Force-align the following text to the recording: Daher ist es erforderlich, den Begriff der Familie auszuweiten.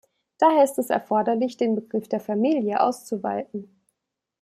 Daher 0.39 0.63
ist 0.63 0.79
es 0.79 0.89
erforderlich, 0.89 1.57
den 1.57 1.75
Begriff 1.75 2.07
der 2.09 2.19
Familie 2.19 2.81
auszuweiten. 2.81 3.69